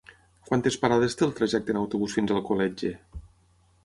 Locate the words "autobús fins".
1.81-2.33